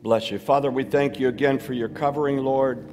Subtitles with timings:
[0.00, 0.38] Bless you.
[0.38, 2.88] Father, we thank you again for your covering, Lord.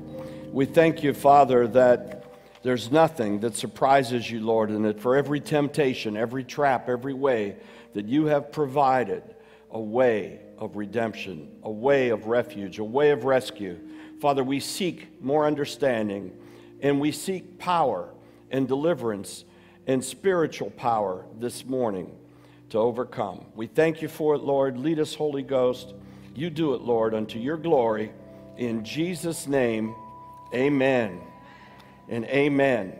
[0.52, 2.24] We thank you, Father, that
[2.63, 7.57] there's nothing that surprises you, Lord, and that for every temptation, every trap, every way,
[7.94, 9.21] that you have provided
[9.70, 13.78] a way of redemption, a way of refuge, a way of rescue.
[14.19, 16.35] Father, we seek more understanding
[16.81, 18.09] and we seek power
[18.49, 19.45] and deliverance
[19.85, 22.17] and spiritual power this morning
[22.72, 23.45] to overcome.
[23.53, 24.80] We thank you for it, Lord.
[24.80, 25.94] Lead us, Holy Ghost.
[26.38, 28.12] You do it, Lord, unto your glory.
[28.58, 29.96] In Jesus' name,
[30.54, 31.22] amen
[32.09, 32.94] and amen.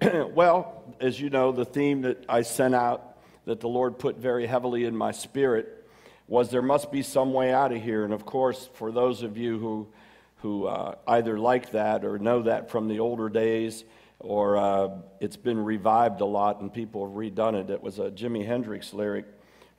[0.34, 4.46] well, as you know, the theme that I sent out that the Lord put very
[4.46, 5.84] heavily in my spirit
[6.28, 8.04] was there must be some way out of here.
[8.04, 9.88] And of course, for those of you who,
[10.36, 13.82] who uh, either like that or know that from the older days,
[14.20, 18.12] or uh, it's been revived a lot and people have redone it, it was a
[18.12, 19.26] Jimi Hendrix lyric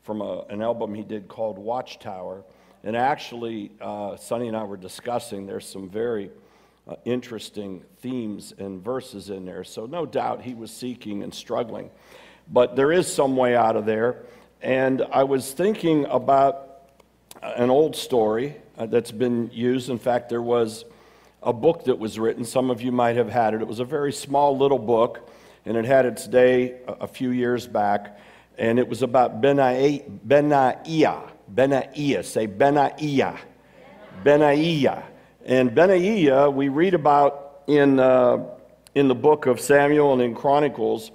[0.03, 2.43] from a, an album he did called Watchtower.
[2.85, 6.29] And actually, uh, Sonny and I were discussing, there's some very
[6.87, 9.63] uh, interesting themes and verses in there.
[9.63, 11.89] So, no doubt he was seeking and struggling.
[12.47, 14.21] But there is some way out of there.
[14.61, 16.89] And I was thinking about
[17.41, 19.89] an old story uh, that's been used.
[19.89, 20.85] In fact, there was
[21.41, 22.45] a book that was written.
[22.45, 23.61] Some of you might have had it.
[23.61, 25.27] It was a very small little book,
[25.65, 28.19] and it had its day a, a few years back.
[28.57, 30.01] And it was about Benaiah.
[31.47, 32.23] Benaiah.
[32.23, 33.37] Say Benaiah.
[34.23, 35.03] Benaiah.
[35.45, 38.43] And Benaiah, we read about in, uh,
[38.95, 41.11] in the book of Samuel and in Chronicles.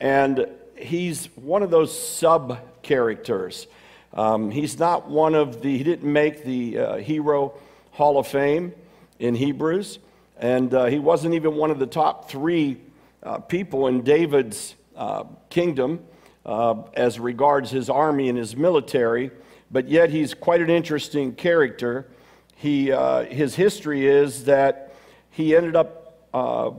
[0.00, 3.66] And he's one of those sub characters.
[4.12, 7.54] Um, he's not one of the, he didn't make the uh, Hero
[7.92, 8.74] Hall of Fame
[9.18, 10.00] in Hebrews.
[10.36, 12.78] And uh, he wasn't even one of the top three
[13.22, 16.04] uh, people in David's uh, kingdom
[16.44, 19.30] uh, as regards his army and his military
[19.72, 22.06] but yet he's quite an interesting character.
[22.54, 24.94] He, uh, his history is that
[25.30, 26.72] he ended up uh,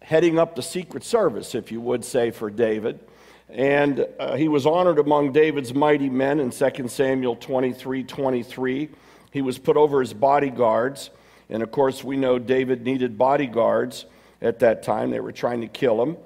[0.00, 3.00] heading up the Secret Service, if you would say, for David.
[3.50, 8.88] And uh, he was honored among David's mighty men in 2 Samuel 23 23.
[9.30, 11.10] He was put over his bodyguards.
[11.50, 14.06] And of course, we know David needed bodyguards
[14.40, 15.10] at that time.
[15.10, 16.16] They were trying to kill him.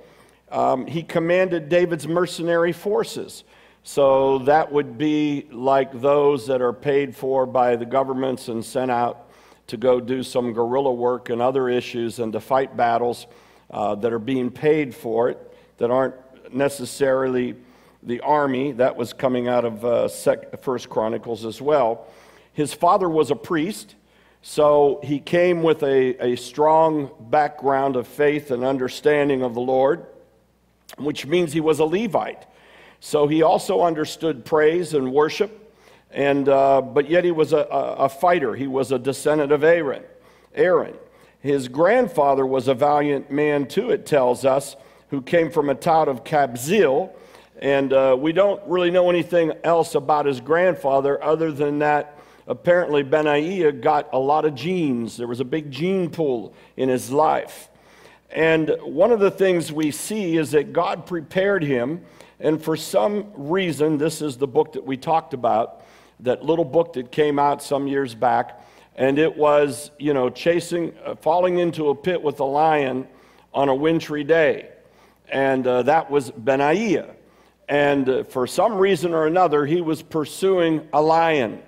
[0.53, 3.43] Um, he commanded David's mercenary forces.
[3.85, 8.91] So that would be like those that are paid for by the governments and sent
[8.91, 9.31] out
[9.69, 13.27] to go do some guerrilla work and other issues and to fight battles
[13.71, 16.15] uh, that are being paid for it, that aren't
[16.55, 17.57] necessarily
[18.03, 18.73] the army.
[18.73, 20.09] That was coming out of uh,
[20.61, 22.07] First Chronicles as well.
[22.53, 23.95] His father was a priest,
[24.43, 30.07] so he came with a, a strong background of faith and understanding of the Lord,
[30.99, 32.47] which means he was a Levite.
[33.01, 35.75] So he also understood praise and worship,
[36.11, 38.55] and, uh, but yet he was a, a, fighter.
[38.55, 40.05] He was a descendant of Aaron.
[40.55, 40.95] Aaron.
[41.41, 44.77] His grandfather was a valiant man, too, it tells us,
[45.11, 47.11] who came from a town of Kabzeel.
[47.61, 53.03] And uh, we don't really know anything else about his grandfather other than that apparently
[53.03, 55.17] Benaiah got a lot of genes.
[55.17, 57.69] There was a big gene pool in his life.
[58.33, 62.03] And one of the things we see is that God prepared him
[62.43, 65.85] and for some reason, this is the book that we talked about,
[66.21, 68.61] that little book that came out some years back.
[68.97, 73.07] And it was, you know, chasing, uh, falling into a pit with a lion
[73.55, 74.71] on a wintry day.
[75.29, 77.15] And uh, that was Benaiah.
[77.69, 81.63] And uh, for some reason or another, he was pursuing a lion.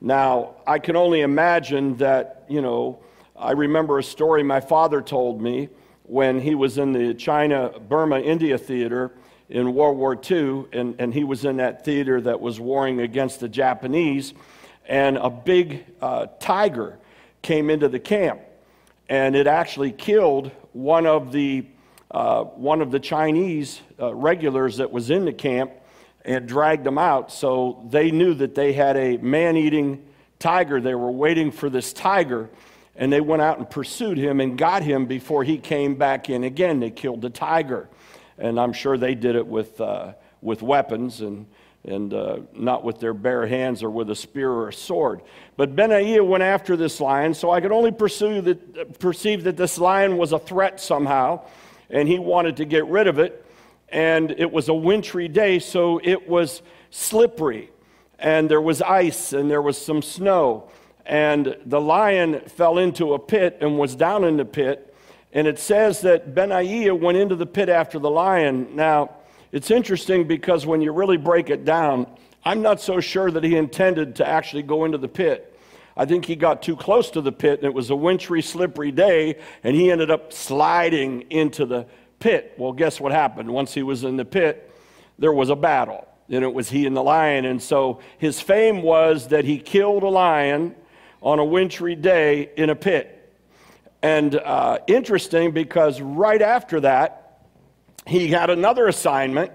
[0.00, 3.00] Now, I can only imagine that, you know,
[3.36, 5.70] I remember a story my father told me
[6.10, 9.12] when he was in the China Burma India theater
[9.48, 13.38] in World War II, and, and he was in that theater that was warring against
[13.38, 14.34] the Japanese,
[14.86, 16.98] and a big uh, tiger
[17.42, 18.40] came into the camp,
[19.08, 21.64] and it actually killed one of the
[22.10, 25.70] uh, one of the Chinese uh, regulars that was in the camp
[26.24, 27.30] and dragged them out.
[27.30, 30.04] So they knew that they had a man-eating
[30.40, 30.80] tiger.
[30.80, 32.50] They were waiting for this tiger,
[32.96, 36.44] and they went out and pursued him and got him before he came back in
[36.44, 36.80] again.
[36.80, 37.88] They killed the tiger
[38.40, 41.46] and I'm sure they did it with, uh, with weapons and,
[41.84, 45.20] and uh, not with their bare hands or with a spear or a sword.
[45.56, 49.78] But Benaiah went after this lion, so I could only pursue that, perceive that this
[49.78, 51.42] lion was a threat somehow,
[51.90, 53.44] and he wanted to get rid of it.
[53.90, 57.70] And it was a wintry day, so it was slippery,
[58.18, 60.70] and there was ice, and there was some snow.
[61.06, 64.90] And the lion fell into a pit and was down in the pit
[65.32, 68.74] and it says that Benaiah went into the pit after the lion.
[68.74, 69.10] Now,
[69.52, 72.06] it's interesting because when you really break it down,
[72.44, 75.46] I'm not so sure that he intended to actually go into the pit.
[75.96, 78.90] I think he got too close to the pit, and it was a wintry, slippery
[78.90, 81.86] day, and he ended up sliding into the
[82.18, 82.54] pit.
[82.56, 83.50] Well, guess what happened?
[83.50, 84.72] Once he was in the pit,
[85.18, 87.44] there was a battle, and it was he and the lion.
[87.44, 90.74] And so his fame was that he killed a lion
[91.22, 93.16] on a wintry day in a pit.
[94.02, 97.46] And uh, interesting because right after that,
[98.06, 99.52] he had another assignment,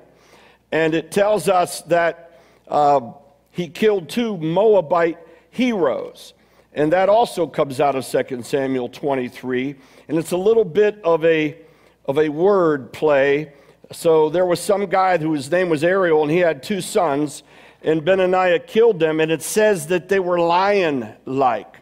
[0.72, 3.12] and it tells us that uh,
[3.50, 5.18] he killed two Moabite
[5.50, 6.34] heroes.
[6.74, 9.76] And that also comes out of 2 Samuel 23.
[10.10, 11.58] And it's a little bit of a,
[12.06, 13.54] of a word play.
[13.94, 17.44] So there was some guy whose name was Ariel, and he had two sons,
[17.86, 21.78] and Benaiah killed them, and it says that they were lion like.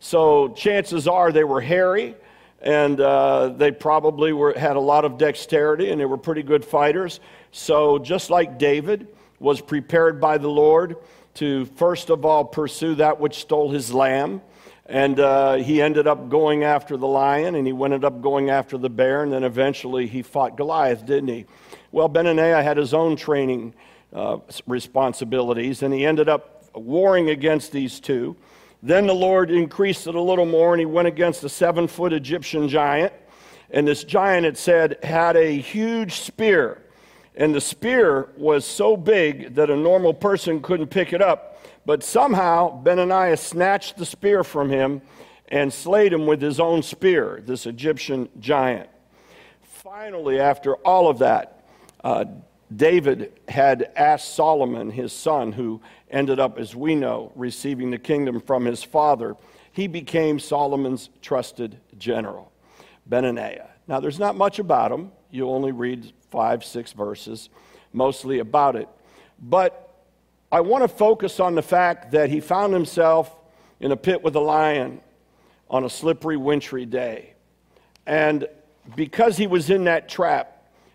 [0.00, 2.16] So chances are they were hairy,
[2.62, 6.64] and uh, they probably were, had a lot of dexterity, and they were pretty good
[6.64, 7.20] fighters.
[7.50, 9.08] So just like David
[9.40, 10.96] was prepared by the Lord,
[11.34, 14.40] to first of all pursue that which stole his lamb.
[14.86, 18.78] And uh, he ended up going after the lion, and he ended up going after
[18.78, 21.44] the bear, and then eventually he fought Goliath, didn't he?
[21.92, 23.74] Well, Benaiah had his own training
[24.12, 28.36] uh, responsibilities, and he ended up warring against these two.
[28.82, 32.12] Then the Lord increased it a little more, and he went against a seven foot
[32.12, 33.12] Egyptian giant.
[33.70, 36.82] And this giant, it said, had a huge spear.
[37.34, 41.64] And the spear was so big that a normal person couldn't pick it up.
[41.86, 45.00] But somehow Benaiah snatched the spear from him
[45.48, 48.88] and slayed him with his own spear, this Egyptian giant.
[49.62, 51.64] Finally, after all of that,
[52.04, 52.24] uh,
[52.76, 55.80] David had asked Solomon, his son, who
[56.10, 59.36] ended up, as we know, receiving the kingdom from his father.
[59.72, 62.52] He became Solomon's trusted general,
[63.06, 63.68] Benaiah.
[63.88, 65.10] Now, there's not much about him.
[65.30, 67.48] You only read five, six verses,
[67.92, 68.88] mostly about it.
[69.40, 69.92] But
[70.52, 73.34] I want to focus on the fact that he found himself
[73.80, 75.00] in a pit with a lion
[75.68, 77.32] on a slippery, wintry day.
[78.06, 78.46] And
[78.94, 80.51] because he was in that trap,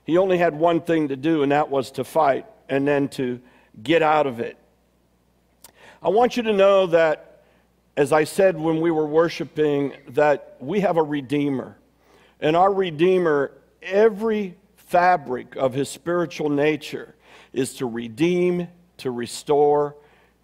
[0.07, 3.42] he only had one thing to do, and that was to fight and then to
[3.83, 4.57] get out of it.
[6.01, 7.44] I want you to know that,
[7.98, 11.77] as I said when we were worshiping, that we have a Redeemer.
[12.39, 13.51] And our Redeemer,
[13.83, 17.13] every fabric of his spiritual nature
[17.51, 18.69] is to redeem,
[19.00, 19.98] to restore,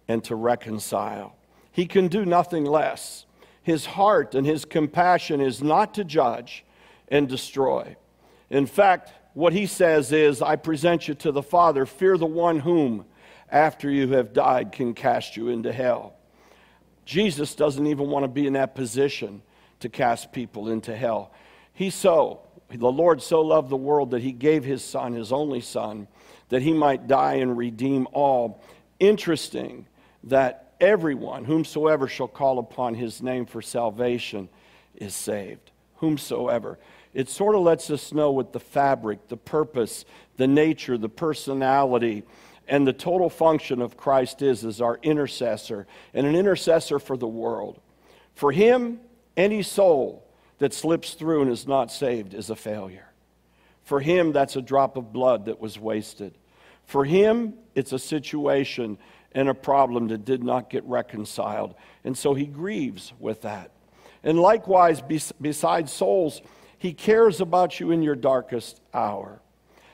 [0.08, 1.36] and to reconcile.
[1.72, 3.24] He can do nothing less.
[3.62, 6.66] His heart and his compassion is not to judge
[7.08, 7.96] and destroy.
[8.50, 12.60] In fact, what he says is, I present you to the Father, fear the one
[12.60, 13.04] whom,
[13.50, 16.14] after you have died, can cast you into hell.
[17.04, 19.42] Jesus doesn't even want to be in that position
[19.80, 21.32] to cast people into hell.
[21.74, 22.40] He so
[22.70, 26.08] the Lord so loved the world that he gave his son, his only son,
[26.48, 28.62] that he might die and redeem all.
[28.98, 29.86] Interesting
[30.24, 34.48] that everyone, whomsoever shall call upon his name for salvation,
[34.94, 35.70] is saved.
[35.96, 36.78] Whomsoever.
[37.14, 40.04] It sort of lets us know what the fabric, the purpose,
[40.36, 42.24] the nature, the personality,
[42.66, 47.28] and the total function of Christ is as our intercessor and an intercessor for the
[47.28, 47.80] world.
[48.34, 49.00] For him,
[49.36, 50.26] any soul
[50.58, 53.08] that slips through and is not saved is a failure.
[53.84, 56.34] For him, that's a drop of blood that was wasted.
[56.86, 58.98] For him, it's a situation
[59.32, 61.74] and a problem that did not get reconciled.
[62.02, 63.70] And so he grieves with that.
[64.22, 65.02] And likewise,
[65.40, 66.40] besides souls,
[66.84, 69.40] he cares about you in your darkest hour.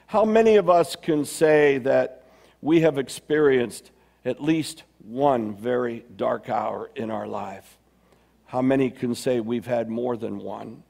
[0.09, 2.25] How many of us can say that
[2.61, 3.93] we have experienced
[4.25, 7.79] at least one very dark hour in our life?
[8.47, 10.83] How many can say we've had more than one?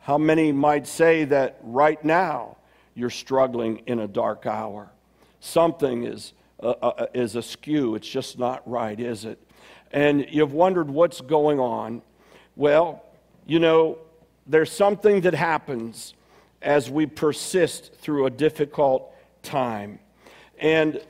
[0.00, 2.56] How many might say that right now
[2.96, 4.90] you're struggling in a dark hour?
[5.38, 7.94] Something is, uh, uh, is askew.
[7.94, 9.40] It's just not right, is it?
[9.92, 12.02] And you've wondered what's going on.
[12.56, 13.04] Well,
[13.46, 13.98] you know,
[14.46, 16.14] there's something that happens
[16.62, 19.98] as we persist through a difficult time.
[20.58, 21.00] And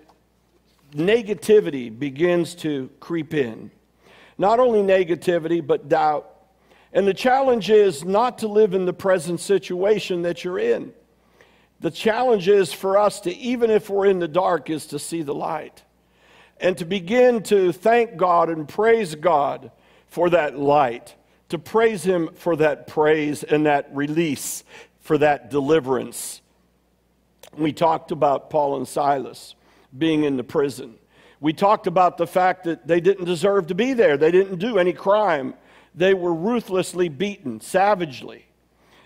[0.93, 3.71] negativity begins to creep in.
[4.39, 6.31] Not only negativity, but doubt.
[6.93, 10.93] And the challenge is not to live in the present situation that you're in.
[11.81, 15.23] The challenge is for us to, even if we're in the dark, is to see
[15.23, 15.83] the light
[16.59, 19.71] and to begin to thank God and praise God
[20.07, 21.15] for that light,
[21.49, 24.65] to praise Him for that praise and that release,
[25.01, 26.41] for that deliverance.
[27.57, 29.55] We talked about Paul and Silas
[29.97, 30.97] being in the prison.
[31.41, 34.79] We talked about the fact that they didn't deserve to be there, they didn't do
[34.79, 35.55] any crime.
[35.95, 38.47] They were ruthlessly beaten, savagely.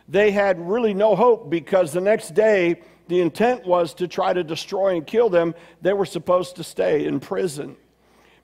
[0.08, 4.42] They had really no hope because the next day the intent was to try to
[4.42, 5.54] destroy and kill them.
[5.82, 7.76] They were supposed to stay in prison.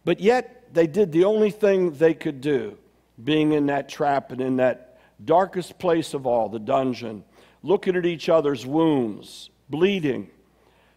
[0.04, 2.78] But yet, they did the only thing they could do,
[3.22, 7.24] being in that trap and in that darkest place of all, the dungeon,
[7.62, 10.28] looking at each other's wounds, bleeding.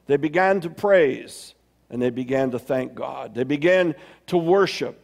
[0.08, 1.54] They began to praise
[1.90, 3.34] and they began to thank God.
[3.34, 3.96] They began
[4.28, 5.00] to worship.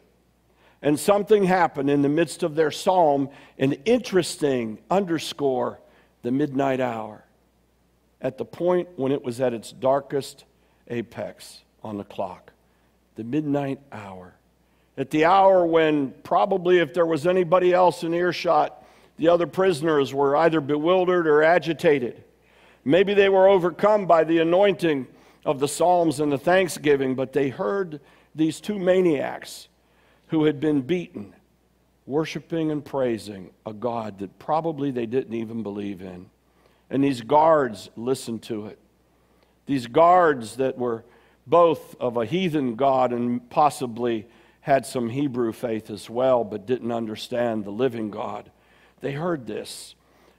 [0.81, 5.79] And something happened in the midst of their psalm, an interesting underscore
[6.21, 7.23] the midnight hour,
[8.21, 10.45] at the point when it was at its darkest
[10.87, 12.51] apex on the clock.
[13.15, 14.35] The midnight hour.
[14.97, 18.83] At the hour when probably if there was anybody else in earshot,
[19.17, 22.23] the other prisoners were either bewildered or agitated.
[22.83, 25.07] Maybe they were overcome by the anointing
[25.45, 27.99] of the Psalms and the thanksgiving, but they heard
[28.33, 29.67] these two maniacs
[30.27, 31.33] who had been beaten
[32.05, 36.29] worshiping and praising a God that probably they didn't even believe in.
[36.89, 38.79] And these guards listened to it.
[39.65, 41.03] These guards that were
[41.47, 44.27] both of a heathen God and possibly
[44.65, 48.49] had some Hebrew faith as well, but didn't understand the living God.
[48.99, 49.93] They heard this.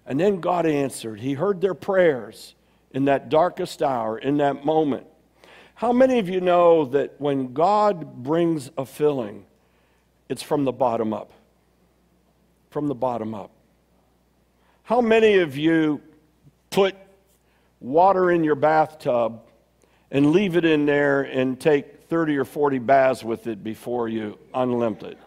[0.04, 1.20] And then God answered.
[1.20, 2.56] He heard their prayers
[2.90, 5.06] in that darkest hour, in that moment.
[5.76, 9.46] How many of you know that when God brings a filling,
[10.28, 11.30] it's from the bottom up?
[12.70, 13.52] From the bottom up.
[14.82, 16.02] How many of you
[16.70, 16.96] put
[17.78, 19.45] water in your bathtub
[20.10, 24.38] and leave it in there and take 30 or 40 baths with it before you
[24.54, 25.18] unlimp it?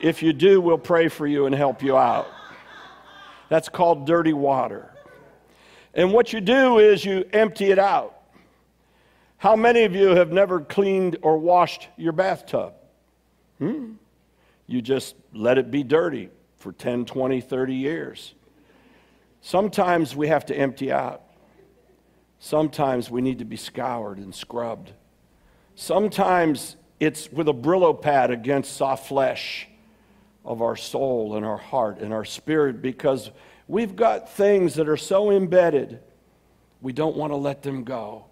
[0.00, 2.28] If you do, we'll pray for you and help you out.
[3.48, 4.92] That's called dirty water.
[5.94, 8.14] And what you do is you empty it out.
[9.38, 12.74] How many of you have never cleaned or washed your bathtub?
[13.58, 13.92] Hmm?
[14.66, 18.34] You just let it be dirty for 10, 20, 30 years.
[19.40, 21.22] Sometimes we have to empty out.
[22.40, 24.92] Sometimes we need to be scoured and scrubbed.
[25.74, 29.68] Sometimes it's with a Brillo pad against soft flesh
[30.44, 33.30] of our soul and our heart and our spirit because
[33.66, 36.00] we've got things that are so embedded,
[36.80, 38.24] we don't want to let them go.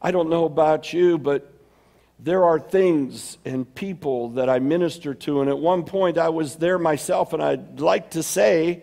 [0.00, 1.52] I don't know about you, but
[2.18, 5.40] there are things and people that I minister to.
[5.40, 8.82] And at one point, I was there myself, and I'd like to say,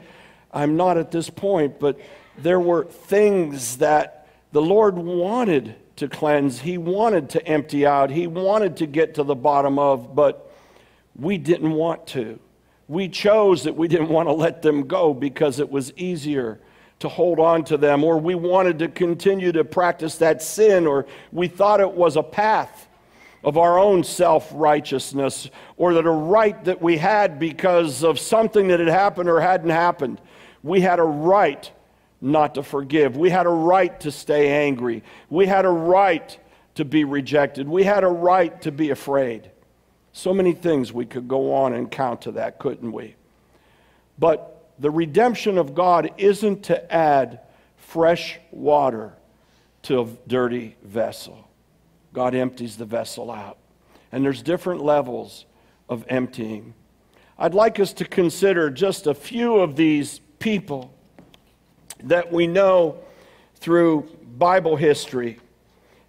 [0.53, 1.99] I'm not at this point, but
[2.37, 4.25] there were things that
[4.55, 6.62] the Lord wanted to cleanse.
[6.62, 8.09] He wanted to empty out.
[8.09, 10.50] He wanted to get to the bottom of, but
[11.13, 12.39] we didn't want to.
[12.88, 16.62] We chose that we didn't want to let them go because it was easier
[17.00, 21.05] to hold on to them, or we wanted to continue to practice that sin, or
[21.33, 22.88] we thought it was a path
[23.43, 28.69] of our own self righteousness, or that a right that we had because of something
[28.69, 30.21] that had happened or hadn't happened.
[30.63, 31.69] We had a right
[32.25, 33.15] not to forgive.
[33.15, 35.03] We had a right to stay angry.
[35.29, 36.38] We had a right
[36.74, 37.70] to be rejected.
[37.70, 39.51] We had a right to be afraid.
[40.12, 43.15] So many things we could go on and count to that, couldn't we?
[44.17, 47.41] But the redemption of God isn't to add
[47.77, 49.13] fresh water
[49.84, 51.48] to a dirty vessel.
[52.12, 53.58] God empties the vessel out.
[54.12, 55.46] And there's different levels
[55.89, 56.74] of emptying.
[57.38, 60.94] I'd like us to consider just a few of these people
[62.05, 62.97] that we know
[63.55, 65.39] through Bible history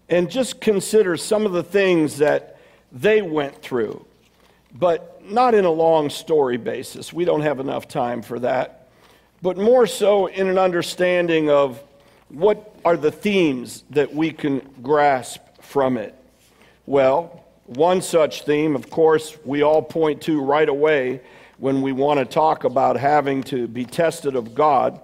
[0.08, 2.58] and just consider some of the things that
[2.92, 4.04] they went through.
[4.74, 7.12] But not in a long story basis.
[7.12, 8.88] We don't have enough time for that.
[9.42, 11.82] But more so in an understanding of
[12.28, 16.14] what are the themes that we can grasp from it.
[16.84, 21.20] Well, one such theme, of course, we all point to right away
[21.58, 25.00] when we want to talk about having to be tested of God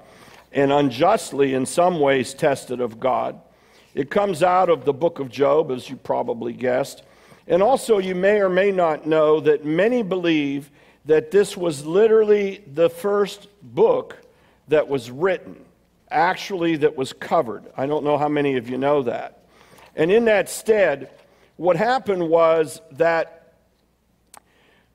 [0.53, 3.41] and unjustly, in some ways, tested of God.
[3.95, 7.03] It comes out of the book of Job, as you probably guessed.
[7.47, 10.71] And also, you may or may not know that many believe
[11.05, 14.17] that this was literally the first book
[14.69, 15.57] that was written,
[16.11, 17.65] actually, that was covered.
[17.77, 19.43] I don't know how many of you know that.
[19.97, 21.11] And in that stead,
[21.57, 23.55] what happened was that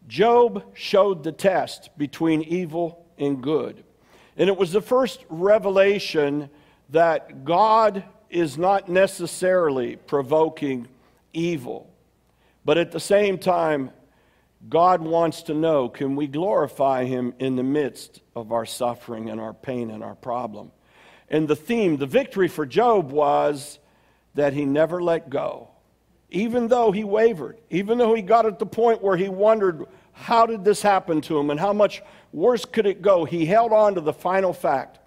[0.07, 3.83] Job showed the test between evil and good.
[4.37, 6.49] And it was the first revelation
[6.89, 10.87] that God is not necessarily provoking
[11.33, 11.89] evil.
[12.63, 13.91] But at the same time,
[14.69, 19.39] God wants to know can we glorify Him in the midst of our suffering and
[19.39, 20.71] our pain and our problem?
[21.29, 23.79] And the theme, the victory for Job was
[24.35, 25.69] that he never let go.
[26.29, 30.45] Even though he wavered, even though he got at the point where he wondered, how
[30.45, 32.01] did this happen to him and how much
[32.37, 33.25] worse could it go?
[33.25, 34.99] He held on to the final fact.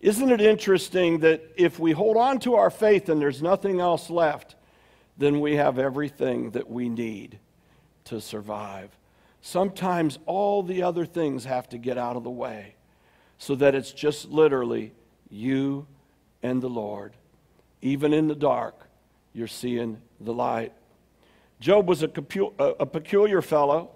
[0.00, 4.10] Isn't it interesting that if we hold on to our faith and there's nothing else
[4.10, 4.56] left,
[5.16, 7.38] then we have everything that we need
[8.04, 8.90] to survive.
[9.40, 12.74] Sometimes all the other things have to get out of the way
[13.38, 14.92] so that it's just literally
[15.30, 15.86] you
[16.42, 17.14] and the Lord.
[17.80, 18.88] Even in the dark,
[19.32, 20.72] you're seeing the light.
[21.60, 23.90] Job was a, peculiar fellow,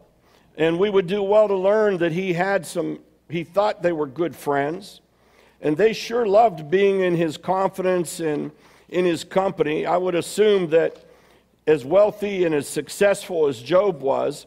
[0.56, 4.06] and we would do well to learn that he had some, he thought they were
[4.06, 5.00] good friends,
[5.60, 8.50] and they sure loved being in his confidence and
[8.88, 9.86] in his company.
[9.86, 11.04] I would assume that
[11.66, 14.46] as wealthy and as successful as Job was,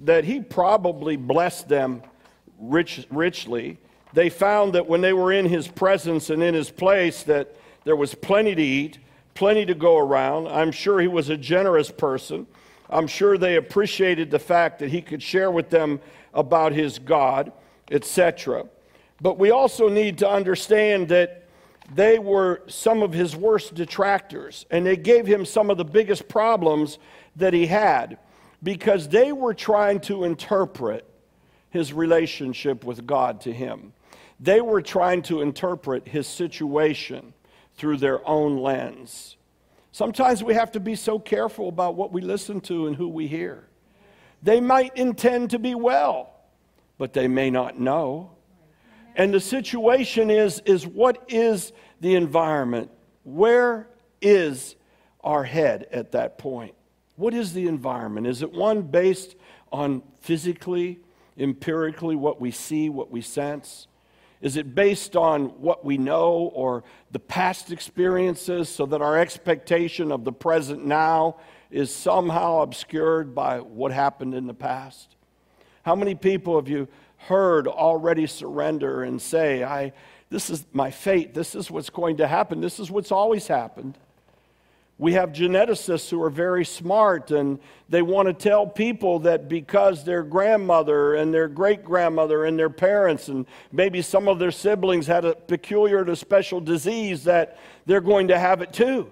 [0.00, 2.02] that he probably blessed them
[2.58, 3.78] rich, richly.
[4.12, 7.96] They found that when they were in his presence and in his place that there
[7.96, 8.98] was plenty to eat
[9.36, 10.48] plenty to go around.
[10.48, 12.48] I'm sure he was a generous person
[12.90, 16.00] i'm sure they appreciated the fact that he could share with them
[16.34, 17.52] about his god
[17.90, 18.64] etc
[19.20, 21.46] but we also need to understand that
[21.94, 26.28] they were some of his worst detractors and they gave him some of the biggest
[26.28, 26.98] problems
[27.36, 28.18] that he had
[28.62, 31.08] because they were trying to interpret
[31.70, 33.92] his relationship with God to him.
[34.40, 37.32] They were trying to interpret his situation
[37.76, 39.35] through their own lens.
[39.96, 43.28] Sometimes we have to be so careful about what we listen to and who we
[43.28, 43.66] hear.
[44.42, 46.34] They might intend to be well,
[46.98, 48.32] but they may not know.
[49.14, 51.72] And the situation is, is what is
[52.02, 52.90] the environment?
[53.24, 53.88] Where
[54.20, 54.76] is
[55.24, 56.74] our head at that point?
[57.14, 58.26] What is the environment?
[58.26, 59.34] Is it one based
[59.72, 61.00] on physically,
[61.38, 63.86] empirically, what we see, what we sense?
[64.46, 70.12] Is it based on what we know or the past experiences so that our expectation
[70.12, 71.38] of the present now
[71.68, 75.16] is somehow obscured by what happened in the past?
[75.82, 76.86] How many people have you
[77.16, 79.92] heard already surrender and say, I,
[80.30, 83.98] This is my fate, this is what's going to happen, this is what's always happened?
[84.98, 90.04] We have geneticists who are very smart and they want to tell people that because
[90.04, 95.06] their grandmother and their great grandmother and their parents and maybe some of their siblings
[95.06, 99.10] had a peculiar to special disease that they're going to have it too.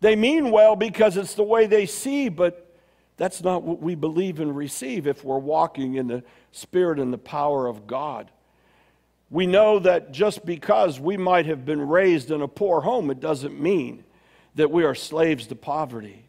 [0.00, 2.74] They mean well because it's the way they see, but
[3.18, 7.18] that's not what we believe and receive if we're walking in the spirit and the
[7.18, 8.30] power of God.
[9.28, 13.20] We know that just because we might have been raised in a poor home, it
[13.20, 14.04] doesn't mean
[14.56, 16.24] that we are slaves to poverty.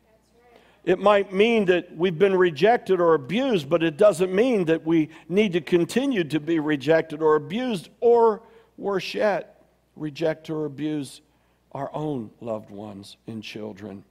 [0.86, 5.10] It might mean that we've been rejected or abused, but it doesn't mean that we
[5.28, 8.42] need to continue to be rejected or abused, or
[8.78, 9.66] worse yet,
[9.98, 11.20] reject or abuse
[11.74, 14.06] our own loved ones and children.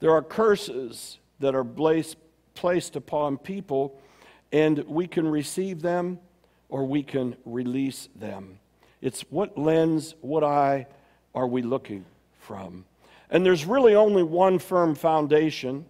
[0.00, 1.64] There are curses that are
[2.54, 4.00] placed upon people,
[4.52, 6.18] and we can receive them
[6.68, 8.58] or we can release them.
[9.02, 10.86] It's what lens, what eye
[11.34, 12.04] are we looking
[12.40, 12.86] from?
[13.30, 15.86] And there's really only one firm foundation.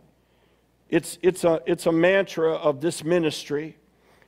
[0.89, 3.77] It's, it's, a, it's a mantra of this ministry,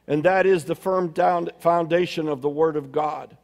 [0.07, 1.15] and that is the firm
[1.61, 3.37] foundation of the Word of God.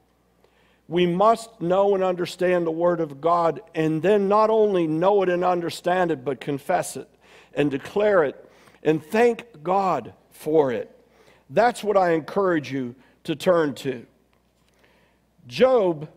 [0.86, 5.28] We must know and understand the Word of God, and then not only know it
[5.28, 7.08] and understand it, but confess it
[7.54, 8.44] and declare it
[8.84, 10.90] and thank God for it.
[11.50, 14.06] That's what I encourage you to turn to.
[15.46, 16.08] Job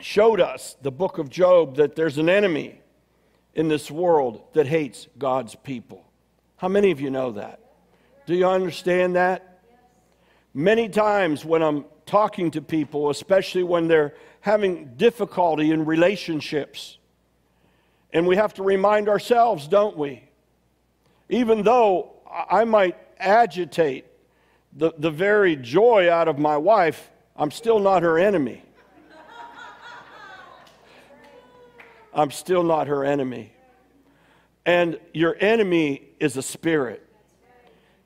[0.00, 2.80] showed us, the book of Job, that there's an enemy
[3.54, 6.04] in this world that hates God's people.
[6.56, 7.60] How many of you know that?
[8.26, 9.62] Do you understand that?
[10.52, 16.98] Many times when I'm talking to people, especially when they're having difficulty in relationships,
[18.12, 20.22] and we have to remind ourselves, don't we?
[21.28, 24.04] Even though I might agitate
[24.72, 28.62] the, the very joy out of my wife, I'm still not her enemy.
[32.14, 33.52] I'm still not her enemy.
[34.64, 37.06] And your enemy is a spirit.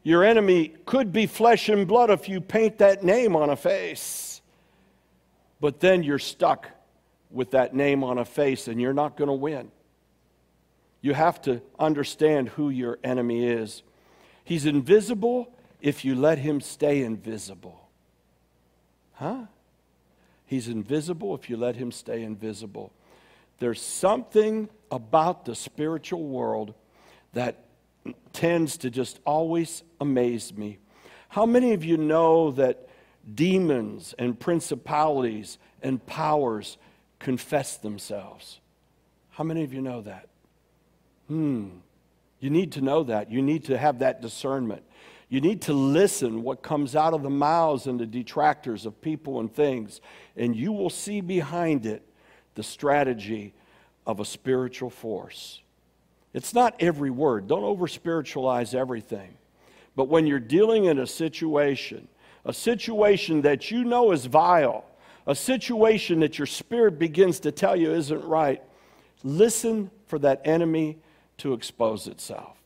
[0.02, 4.40] Your enemy could be flesh and blood if you paint that name on a face.
[5.60, 6.70] But then you're stuck
[7.30, 9.70] with that name on a face and you're not going to win.
[11.00, 13.82] You have to understand who your enemy is.
[14.44, 17.88] He's invisible if you let him stay invisible.
[19.14, 19.42] Huh?
[20.46, 22.92] He's invisible if you let him stay invisible.
[23.58, 26.74] There's something about the spiritual world
[27.32, 27.64] that
[28.32, 30.78] tends to just always amaze me.
[31.28, 32.88] How many of you know that
[33.34, 36.78] demons and principalities and powers
[37.18, 38.60] confess themselves?
[39.30, 40.28] How many of you know that?
[41.26, 41.68] Hmm.
[42.40, 43.30] You need to know that.
[43.30, 44.82] You need to have that discernment.
[45.28, 49.40] You need to listen what comes out of the mouths and the detractors of people
[49.40, 50.00] and things,
[50.36, 52.07] and you will see behind it
[52.58, 53.54] the strategy
[54.04, 55.62] of a spiritual force.
[56.34, 57.46] It's not every word.
[57.46, 59.36] Don't over spiritualize everything.
[59.94, 62.08] But when you're dealing in a situation,
[62.44, 64.84] a situation that you know is vile,
[65.24, 68.60] a situation that your spirit begins to tell you isn't right,
[69.22, 70.98] listen for that enemy
[71.36, 72.56] to expose itself.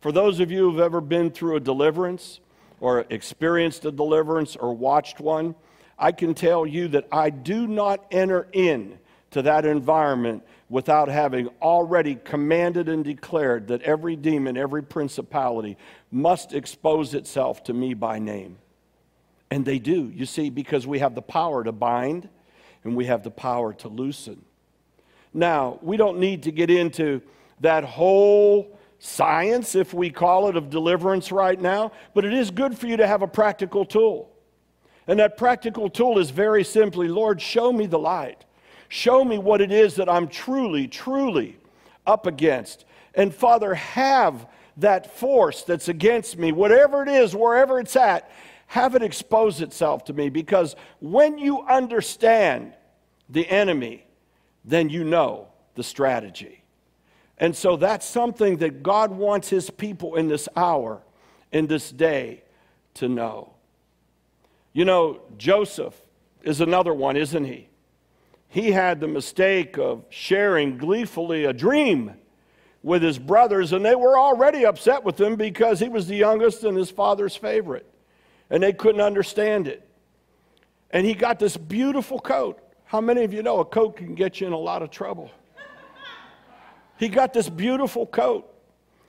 [0.00, 2.38] For those of you who've ever been through a deliverance
[2.78, 5.56] or experienced a deliverance or watched one,
[5.98, 9.00] I can tell you that I do not enter in
[9.34, 15.76] to that environment without having already commanded and declared that every demon, every principality
[16.12, 18.56] must expose itself to me by name.
[19.50, 22.28] And they do, you see, because we have the power to bind
[22.84, 24.44] and we have the power to loosen.
[25.32, 27.20] Now, we don't need to get into
[27.58, 32.78] that whole science, if we call it, of deliverance right now, but it is good
[32.78, 34.30] for you to have a practical tool.
[35.08, 38.43] And that practical tool is very simply Lord, show me the light.
[38.94, 41.58] Show me what it is that I'm truly, truly
[42.06, 42.84] up against.
[43.16, 48.30] And Father, have that force that's against me, whatever it is, wherever it's at,
[48.68, 50.28] have it expose itself to me.
[50.28, 52.72] Because when you understand
[53.28, 54.06] the enemy,
[54.64, 56.62] then you know the strategy.
[57.36, 61.02] And so that's something that God wants his people in this hour,
[61.50, 62.44] in this day,
[62.94, 63.54] to know.
[64.72, 66.00] You know, Joseph
[66.44, 67.70] is another one, isn't he?
[68.54, 72.12] He had the mistake of sharing gleefully a dream
[72.84, 76.62] with his brothers, and they were already upset with him because he was the youngest
[76.62, 77.84] and his father's favorite.
[78.50, 79.84] And they couldn't understand it.
[80.92, 82.60] And he got this beautiful coat.
[82.84, 85.32] How many of you know a coat can get you in a lot of trouble?
[86.96, 88.48] he got this beautiful coat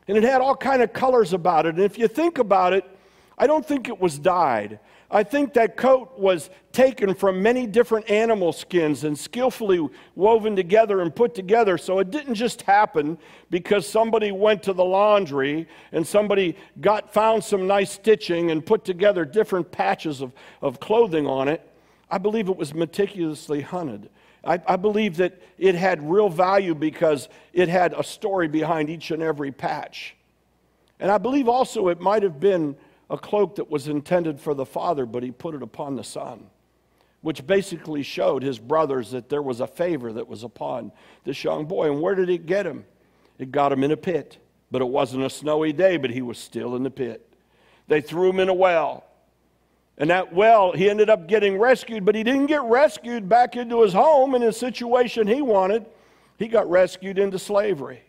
[0.08, 2.84] and it had all kind of colors about it and if you think about it
[3.38, 4.80] i don't think it was dyed
[5.12, 11.02] i think that coat was taken from many different animal skins and skillfully woven together
[11.02, 13.18] and put together so it didn't just happen
[13.50, 18.84] because somebody went to the laundry and somebody got found some nice stitching and put
[18.84, 21.62] together different patches of, of clothing on it
[22.10, 24.10] i believe it was meticulously hunted
[24.46, 29.10] I, I, believe that it had real value because it had a story behind each
[29.10, 30.16] and every patch.
[31.00, 32.76] And I believe also it might have been
[33.10, 36.48] a cloak that was intended for the father, but he put it upon the son,
[37.22, 40.92] which basically showed his brothers that there was a favor that was upon
[41.24, 41.92] this young boy.
[41.92, 42.86] And where did it get him?
[43.38, 44.38] It got him in a pit.
[44.72, 47.34] But it wasn't a snowy day, but he was still in the pit.
[47.88, 49.06] They threw him in a well.
[49.98, 53.82] And that well, he ended up getting rescued, but he didn't get rescued back into
[53.82, 55.86] his home in a situation he wanted.
[56.38, 58.02] He got rescued into slavery,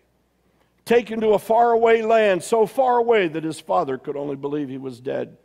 [0.87, 4.79] taken to a faraway land, so far away that his father could only believe he
[4.79, 5.37] was dead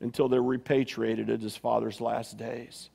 [0.00, 2.90] until they repatriated at his father's last days.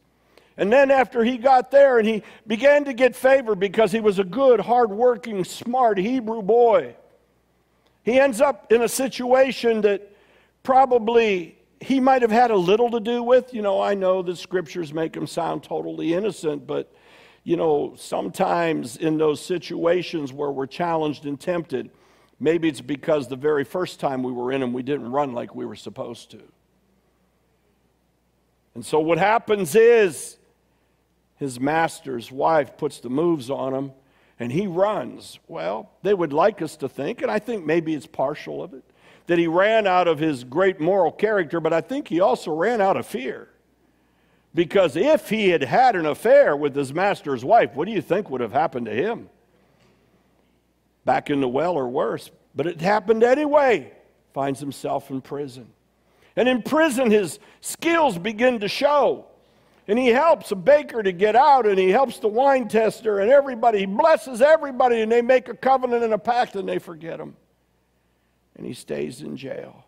[0.58, 4.19] And then, after he got there and he began to get favor because he was
[4.19, 6.95] a good, hardworking, smart Hebrew boy,
[8.03, 10.12] he ends up in a situation that
[10.62, 13.53] probably he might have had a little to do with.
[13.53, 16.91] You know, I know the scriptures make him sound totally innocent, but,
[17.43, 21.89] you know, sometimes in those situations where we're challenged and tempted,
[22.39, 25.53] maybe it's because the very first time we were in them, we didn't run like
[25.53, 26.41] we were supposed to.
[28.75, 30.38] And so what happens is
[31.36, 33.91] his master's wife puts the moves on him
[34.39, 35.39] and he runs.
[35.47, 38.84] Well, they would like us to think, and I think maybe it's partial of it
[39.27, 42.82] that he ran out of his great moral character, but I think he also ran
[42.82, 43.49] out of fear.
[44.55, 48.29] Because if he had had an affair with his master's wife, what do you think
[48.29, 49.29] would have happened to him?
[51.05, 52.29] Back in the well or worse.
[52.55, 53.91] But it happened anyway.
[54.33, 55.67] Finds himself in prison.
[56.35, 59.25] And in prison, his skills begin to show.
[59.87, 63.29] And he helps a baker to get out, and he helps the wine tester and
[63.29, 63.79] everybody.
[63.79, 67.35] He blesses everybody, and they make a covenant and a pact, and they forget him
[68.55, 69.85] and he stays in jail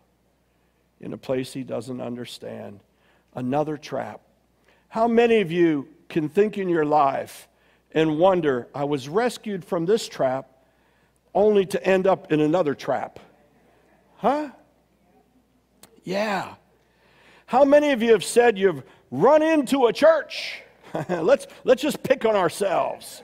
[1.00, 2.80] in a place he doesn't understand.
[3.34, 4.20] Another trap.
[4.96, 7.48] How many of you can think in your life
[7.92, 10.50] and wonder, I was rescued from this trap
[11.34, 13.20] only to end up in another trap?
[14.16, 14.52] Huh?
[16.02, 16.54] Yeah.
[17.44, 20.62] How many of you have said you've run into a church?
[21.10, 23.22] let's, let's just pick on ourselves.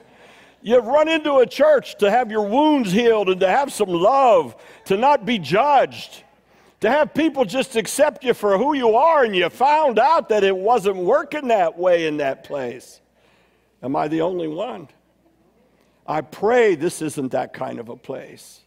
[0.61, 4.55] You've run into a church to have your wounds healed and to have some love,
[4.85, 6.23] to not be judged,
[6.83, 10.43] to have people just accept you for who you are, and you found out that
[10.43, 12.99] it wasn't working that way in that place.
[13.81, 14.89] Am I the only one?
[16.05, 18.59] I pray this isn't that kind of a place.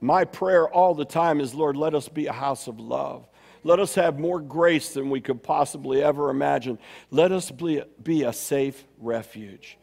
[0.00, 3.26] My prayer all the time is Lord, let us be a house of love.
[3.64, 6.78] Let us have more grace than we could possibly ever imagine.
[7.10, 9.78] Let us be, a safe refuge.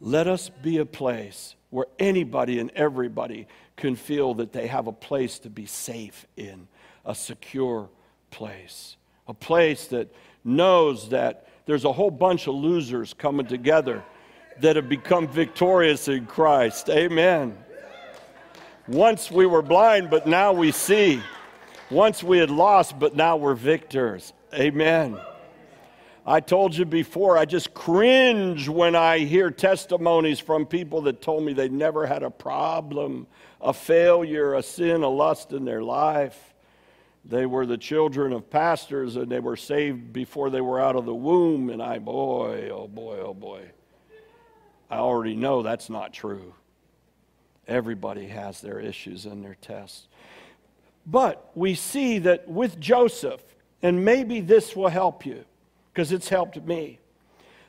[0.00, 4.92] Let us be a place where anybody and everybody can feel that they have a
[4.92, 6.68] place to be safe in,
[7.06, 7.88] a secure
[8.30, 10.12] place, a place that
[10.44, 14.04] knows that there's a whole bunch of losers coming together
[14.60, 16.90] that have become victorious in Christ.
[16.90, 17.56] Amen.
[18.86, 21.22] Once we were blind, but now we see.
[21.90, 24.32] Once we had lost, but now we're victors.
[24.52, 25.18] Amen.
[26.26, 31.42] I told you before, I just cringe when I hear testimonies from people that told
[31.42, 33.26] me they never had a problem,
[33.60, 36.54] a failure, a sin, a lust in their life.
[37.24, 41.04] They were the children of pastors and they were saved before they were out of
[41.04, 41.70] the womb.
[41.70, 43.62] And I, boy, oh boy, oh boy,
[44.90, 46.54] I already know that's not true.
[47.66, 50.08] Everybody has their issues and their tests.
[51.04, 53.42] But we see that with Joseph,
[53.82, 55.44] and maybe this will help you
[55.92, 56.98] because it's helped me.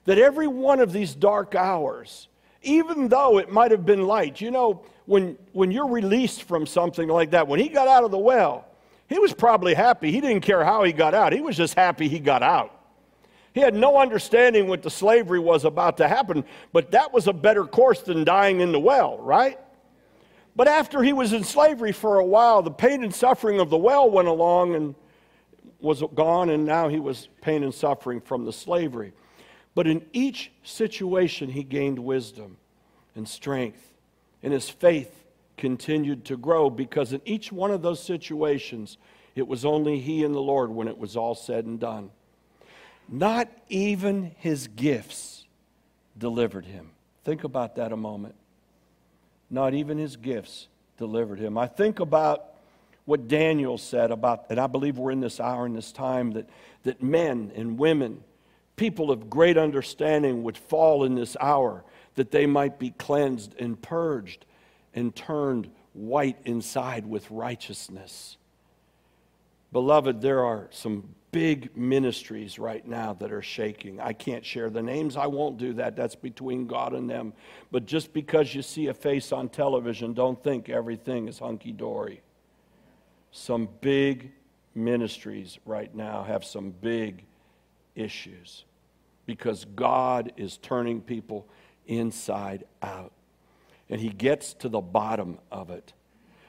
[0.05, 2.27] That every one of these dark hours,
[2.61, 7.09] even though it might have been light, you know, when, when you're released from something
[7.09, 8.67] like that, when he got out of the well,
[9.07, 10.11] he was probably happy.
[10.11, 12.75] He didn't care how he got out, he was just happy he got out.
[13.55, 17.33] He had no understanding what the slavery was about to happen, but that was a
[17.33, 19.59] better course than dying in the well, right?
[20.55, 23.77] But after he was in slavery for a while, the pain and suffering of the
[23.79, 24.93] well went along and
[25.79, 29.13] was gone, and now he was pain and suffering from the slavery.
[29.73, 32.57] But in each situation, he gained wisdom
[33.15, 33.88] and strength,
[34.43, 35.23] and his faith
[35.57, 38.97] continued to grow because in each one of those situations,
[39.35, 42.11] it was only he and the Lord when it was all said and done.
[43.07, 45.45] Not even his gifts
[46.17, 46.91] delivered him.
[47.23, 48.35] Think about that a moment.
[49.49, 51.57] Not even his gifts delivered him.
[51.57, 52.45] I think about
[53.05, 56.47] what Daniel said about, and I believe we're in this hour and this time, that,
[56.83, 58.23] that men and women,
[58.75, 61.83] people of great understanding, would fall in this hour
[62.19, 64.45] that they might be cleansed and purged
[64.93, 68.35] and turned white inside with righteousness.
[69.71, 74.01] Beloved, there are some big ministries right now that are shaking.
[74.01, 75.15] I can't share the names.
[75.15, 75.95] I won't do that.
[75.95, 77.31] That's between God and them.
[77.71, 82.21] But just because you see a face on television, don't think everything is hunky dory.
[83.31, 84.33] Some big
[84.75, 87.23] ministries right now have some big
[87.95, 88.65] issues
[89.25, 91.47] because God is turning people
[91.89, 93.11] inside out.
[93.89, 95.93] And He gets to the bottom of it.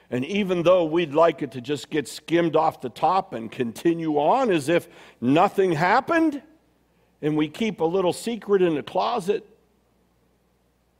[0.09, 4.17] And even though we'd like it to just get skimmed off the top and continue
[4.17, 4.87] on as if
[5.19, 6.41] nothing happened,
[7.21, 9.45] and we keep a little secret in the closet,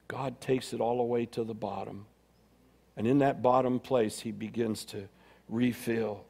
[0.08, 2.06] God takes it all the way to the bottom.
[2.98, 5.08] And in that bottom place, He begins to
[5.48, 6.26] refill.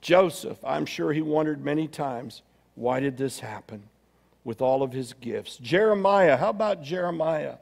[0.00, 2.42] Joseph, I'm sure he wondered many times,
[2.74, 3.82] why did this happen
[4.44, 5.56] with all of his gifts?
[5.56, 7.56] Jeremiah, how about Jeremiah?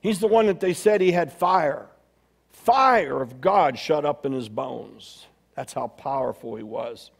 [0.00, 1.86] He's the one that they said he had fire.
[2.50, 5.26] Fire of God shut up in his bones.
[5.54, 7.10] That's how powerful he was.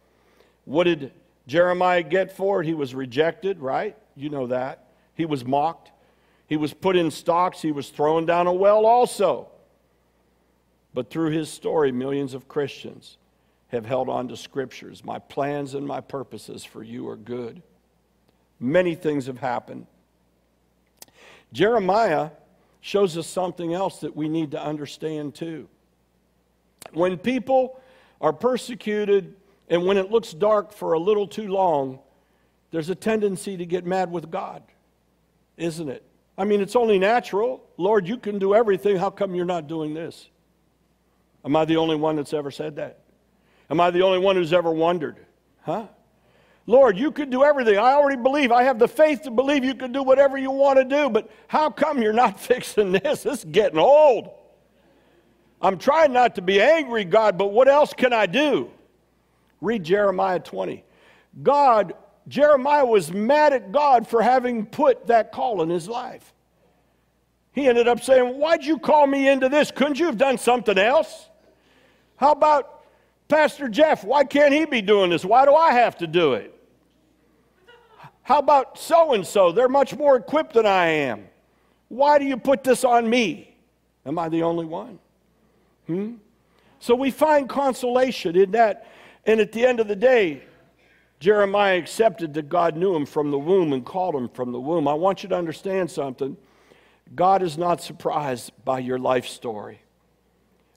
[0.65, 1.11] What did
[1.47, 2.67] Jeremiah get for it?
[2.67, 3.95] He was rejected, right?
[4.15, 4.87] You know that.
[5.15, 5.91] He was mocked.
[6.47, 7.61] He was put in stocks.
[7.61, 9.47] He was thrown down a well also.
[10.93, 13.17] But through his story, millions of Christians
[13.69, 15.03] have held on to scriptures.
[15.03, 17.61] My plans and my purposes for you are good.
[18.59, 19.87] Many things have happened.
[21.53, 22.31] Jeremiah
[22.81, 25.67] shows us something else that we need to understand too.
[26.93, 27.79] When people
[28.21, 29.35] are persecuted
[29.69, 31.99] and when it looks dark for a little too long,
[32.71, 34.63] there's a tendency to get mad with God,
[35.57, 36.03] isn't it?
[36.37, 37.63] I mean, it's only natural.
[37.77, 38.97] Lord, you can do everything.
[38.97, 40.29] How come you're not doing this?
[41.43, 42.99] Am I the only one that's ever said that?
[43.69, 45.17] Am I the only one who's ever wondered?
[45.61, 45.87] Huh?
[46.65, 47.77] Lord, you could do everything.
[47.77, 48.51] I already believe.
[48.51, 51.29] I have the faith to believe you can do whatever you want to do, but
[51.47, 53.23] how come you're not fixing this?
[53.23, 54.29] This is getting old.
[55.61, 58.69] I'm trying not to be angry, God, but what else can I do?
[59.59, 60.83] Read Jeremiah 20.
[61.41, 61.93] God,
[62.27, 66.33] Jeremiah was mad at God for having put that call in his life.
[67.53, 69.71] He ended up saying, Why'd you call me into this?
[69.71, 71.29] Couldn't you have done something else?
[72.17, 72.76] How about
[73.27, 74.03] Pastor Jeff?
[74.03, 75.25] Why can't he be doing this?
[75.25, 76.53] Why do I have to do it?
[78.23, 79.51] How about so and so?
[79.51, 81.27] They're much more equipped than I am.
[81.89, 83.55] Why do you put this on me?
[84.05, 84.99] Am I the only one?
[85.87, 86.15] Hmm?
[86.79, 88.87] So we find consolation in that.
[89.25, 90.43] And at the end of the day,
[91.19, 94.87] Jeremiah accepted that God knew him from the womb and called him from the womb.
[94.87, 96.37] I want you to understand something.
[97.15, 99.81] God is not surprised by your life story.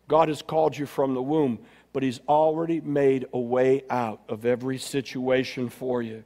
[0.09, 1.59] God has called you from the womb,
[1.93, 6.25] but He's already made a way out of every situation for you.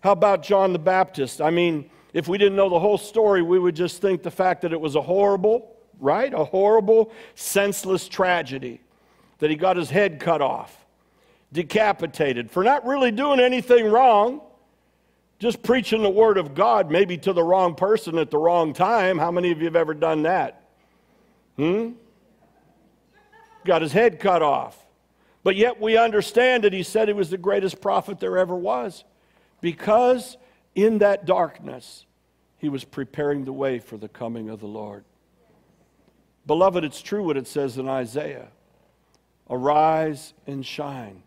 [0.00, 1.40] How about John the Baptist?
[1.40, 4.62] I mean, if we didn't know the whole story, we would just think the fact
[4.62, 6.32] that it was a horrible, right?
[6.34, 8.80] A horrible, senseless tragedy
[9.38, 10.76] that he got his head cut off,
[11.52, 14.40] decapitated for not really doing anything wrong,
[15.38, 19.18] just preaching the word of God, maybe to the wrong person at the wrong time.
[19.18, 20.62] How many of you have ever done that?
[21.56, 21.90] Hmm?
[23.64, 24.81] Got his head cut off.
[25.44, 29.04] But yet we understand that he said he was the greatest prophet there ever was
[29.60, 30.36] because
[30.74, 32.06] in that darkness,
[32.58, 35.04] he was preparing the way for the coming of the Lord.
[36.46, 38.48] Beloved, it's true what it says in Isaiah
[39.50, 41.22] Arise and shine.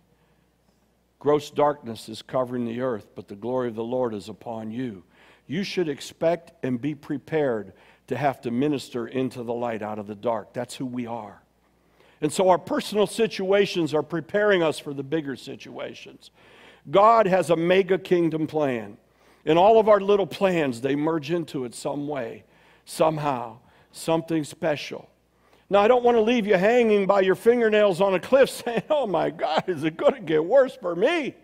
[1.19, 5.03] Gross darkness is covering the earth, but the glory of the Lord is upon you.
[5.47, 7.73] You should expect and be prepared
[8.07, 10.53] to have to minister into the light out of the dark.
[10.53, 11.41] That's who we are.
[12.21, 16.31] And so our personal situations are preparing us for the bigger situations.
[16.89, 18.97] God has a mega kingdom plan.
[19.45, 22.43] And all of our little plans, they merge into it some way,
[22.85, 23.57] somehow,
[23.91, 25.09] something special.
[25.69, 28.83] Now, I don't want to leave you hanging by your fingernails on a cliff saying,
[28.89, 31.35] oh my God, is it going to get worse for me?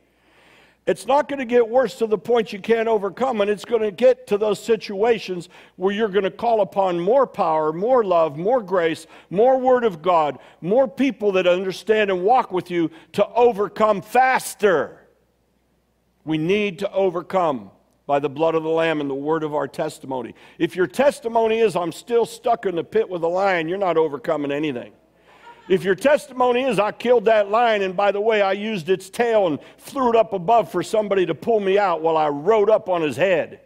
[0.87, 3.83] It's not going to get worse to the point you can't overcome, and it's going
[3.83, 8.35] to get to those situations where you're going to call upon more power, more love,
[8.35, 13.27] more grace, more Word of God, more people that understand and walk with you to
[13.27, 14.97] overcome faster.
[16.25, 17.69] We need to overcome
[18.07, 20.35] by the blood of the Lamb and the word of our testimony.
[20.57, 23.97] If your testimony is, I'm still stuck in the pit with a lion, you're not
[23.97, 24.91] overcoming anything.
[25.67, 29.09] If your testimony is, I killed that lion, and by the way, I used its
[29.09, 32.69] tail and threw it up above for somebody to pull me out while I rode
[32.69, 33.61] up on his head.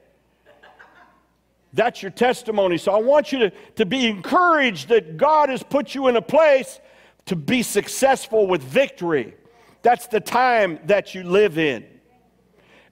[1.74, 2.78] That's your testimony.
[2.78, 6.22] So I want you to, to be encouraged that God has put you in a
[6.22, 6.80] place
[7.26, 9.36] to be successful with victory.
[9.82, 11.86] That's the time that you live in.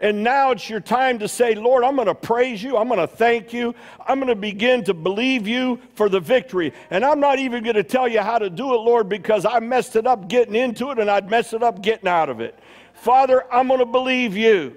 [0.04, 2.76] And now it's your time to say, Lord, I'm going to praise you.
[2.76, 3.74] I'm going to thank you.
[4.06, 6.74] I'm going to begin to believe you for the victory.
[6.89, 9.60] And I'm not even going to tell you how to do it, Lord, because I
[9.60, 12.60] messed it up getting into it and I'd mess it up getting out of it.
[12.96, 14.76] Father, I'm going to believe you.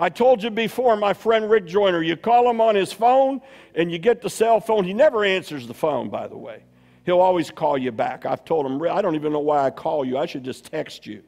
[0.00, 3.40] I told you before, my friend Rick Joyner, you call him on his phone
[3.76, 4.82] and you get the cell phone.
[4.82, 6.64] He never answers the phone, by the way.
[7.06, 8.26] He'll always call you back.
[8.26, 10.18] I've told him, I don't even know why I call you.
[10.18, 11.22] I should just text you.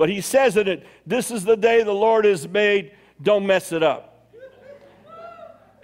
[0.00, 3.70] But he says in it, This is the day the Lord has made, don't mess
[3.70, 4.32] it up.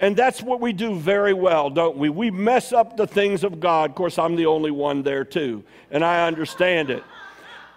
[0.00, 2.08] And that's what we do very well, don't we?
[2.08, 3.90] We mess up the things of God.
[3.90, 7.04] Of course, I'm the only one there too, and I understand it.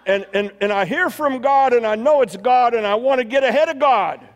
[0.06, 3.18] And, and, and I hear from God, and I know it's God, and I want
[3.18, 4.26] to get ahead of God.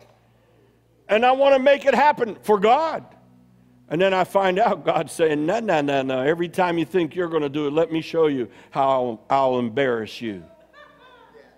[1.09, 3.03] And I want to make it happen for God.
[3.89, 6.21] And then I find out God saying, No, no, no, no.
[6.21, 9.25] Every time you think you're going to do it, let me show you how I'll,
[9.27, 10.43] I'll embarrass you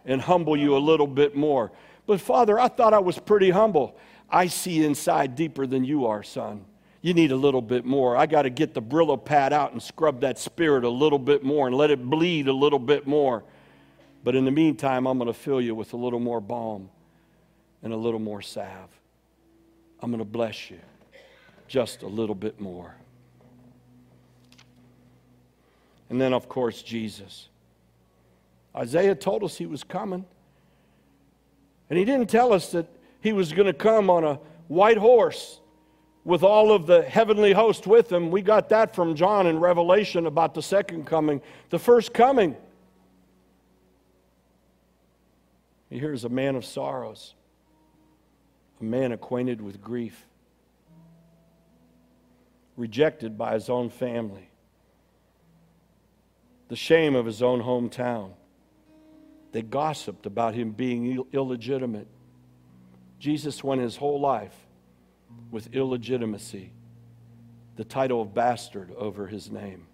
[0.07, 1.71] and humble you a little bit more.
[2.07, 3.95] But Father, I thought I was pretty humble.
[4.29, 6.65] I see inside deeper than you are, son.
[7.01, 8.17] You need a little bit more.
[8.17, 11.43] I got to get the Brillo pad out and scrub that spirit a little bit
[11.43, 13.43] more and let it bleed a little bit more.
[14.23, 16.89] But in the meantime, I'm going to fill you with a little more balm
[17.83, 18.89] and a little more salve.
[20.01, 20.79] I'm going to bless you
[21.67, 22.95] just a little bit more.
[26.09, 27.49] And then, of course, Jesus.
[28.77, 30.25] Isaiah told us he was coming.
[31.89, 32.87] And he didn't tell us that
[33.21, 35.59] he was going to come on a white horse
[36.23, 38.29] with all of the heavenly host with him.
[38.29, 42.55] We got that from John in Revelation about the second coming, the first coming.
[45.89, 47.33] He here's a man of sorrows,
[48.81, 50.25] a man acquainted with grief,
[52.75, 54.49] rejected by his own family,
[56.67, 58.31] the shame of his own hometown.
[59.57, 62.05] They gossiped about him being illegitimate.
[63.17, 64.53] Jesus went his whole life
[65.49, 66.71] with illegitimacy,
[67.75, 69.87] the title of bastard over his name.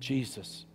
[0.00, 0.66] Jesus.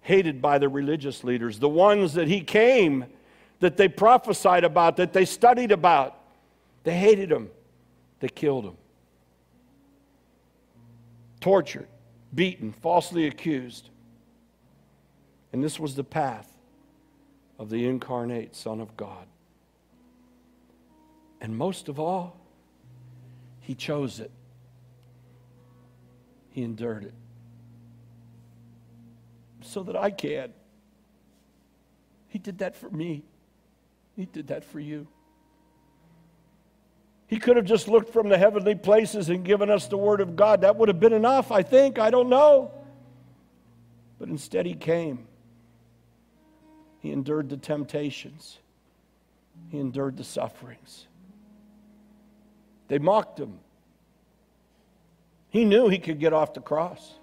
[0.00, 3.04] Hated by the religious leaders, the ones that he came,
[3.60, 6.18] that they prophesied about, that they studied about.
[6.84, 7.50] They hated him,
[8.20, 8.78] they killed him.
[11.40, 11.88] Tortured,
[12.34, 13.90] beaten, falsely accused.
[15.54, 16.52] And this was the path
[17.60, 19.24] of the incarnate Son of God.
[21.40, 22.36] And most of all,
[23.60, 24.32] he chose it.
[26.50, 27.14] He endured it.
[29.60, 30.52] So that I can.
[32.26, 33.22] He did that for me.
[34.16, 35.06] He did that for you.
[37.28, 40.34] He could have just looked from the heavenly places and given us the Word of
[40.34, 40.62] God.
[40.62, 42.00] That would have been enough, I think.
[42.00, 42.72] I don't know.
[44.18, 45.28] But instead, He came.
[47.04, 48.60] He endured the temptations,
[49.68, 51.06] he endured the sufferings.
[52.88, 53.58] They mocked him.
[55.50, 57.18] He knew he could get off the cross.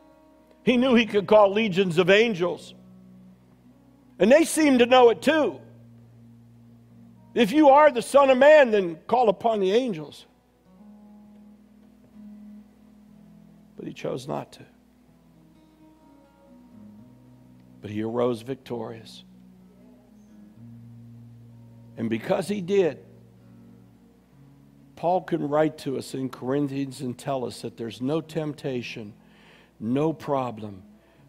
[0.61, 2.75] He knew he could call legions of angels.
[4.19, 5.59] And they seemed to know it too.
[7.33, 10.27] If you are the Son of Man, then call upon the angels.
[13.77, 14.65] But he chose not to.
[17.81, 19.23] But he arose victorious.
[21.97, 22.99] And because he did,
[24.95, 29.13] Paul can write to us in Corinthians and tell us that there's no temptation,
[29.79, 30.83] no problem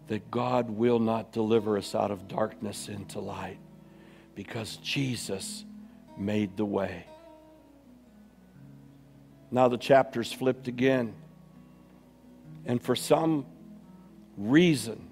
[0.09, 3.59] that God will not deliver us out of darkness into light
[4.35, 5.65] because Jesus
[6.19, 7.07] made the way.
[9.51, 11.15] Now the chapter's flipped again.
[12.65, 13.47] And for some
[14.37, 15.09] reason,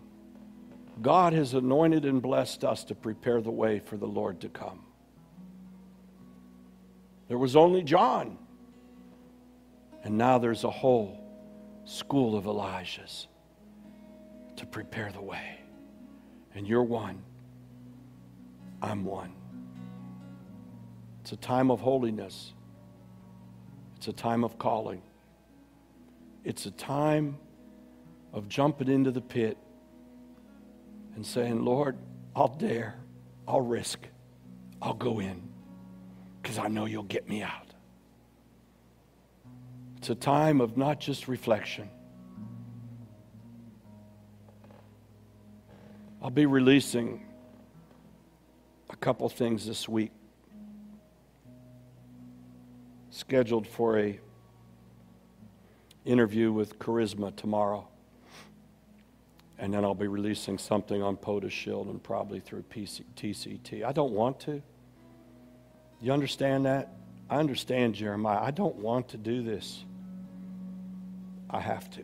[1.02, 4.80] God has anointed and blessed us to prepare the way for the Lord to come.
[7.30, 8.36] There was only John
[10.02, 11.16] and now there's a whole
[11.84, 13.28] school of Elijahs
[14.56, 15.60] to prepare the way.
[16.56, 17.22] And you're one.
[18.82, 19.32] I'm one.
[21.20, 22.52] It's a time of holiness.
[23.96, 25.00] It's a time of calling.
[26.42, 27.38] It's a time
[28.32, 29.56] of jumping into the pit
[31.14, 31.96] and saying, Lord,
[32.34, 32.98] I'll dare,
[33.46, 34.00] I'll risk,
[34.82, 35.49] I'll go in
[36.42, 37.66] because I know you'll get me out.
[39.98, 41.90] It's a time of not just reflection.
[46.22, 47.26] I'll be releasing
[48.90, 50.10] a couple things this week.
[53.10, 54.18] Scheduled for a
[56.04, 57.86] interview with Charisma tomorrow.
[59.58, 63.84] And then I'll be releasing something on POTUS Shield and probably through PC, TCT.
[63.84, 64.62] I don't want to.
[66.00, 66.92] You understand that?
[67.28, 68.40] I understand, Jeremiah.
[68.40, 69.84] I don't want to do this.
[71.48, 72.02] I have to.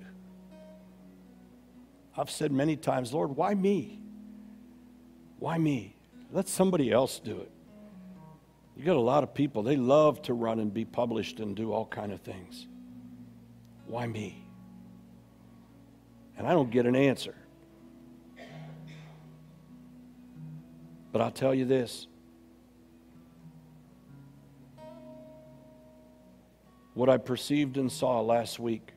[2.17, 4.01] I've said many times, Lord, why me?
[5.39, 5.97] Why me?
[6.33, 7.51] Let somebody else do it.
[8.77, 11.73] You got a lot of people, they love to run and be published and do
[11.73, 12.67] all kind of things.
[13.87, 14.45] Why me?
[16.37, 17.35] And I don't get an answer.
[21.13, 22.07] But I'll tell you this.
[26.97, 28.95] What I perceived and saw last week